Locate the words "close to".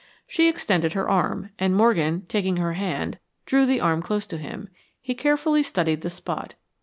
4.01-4.39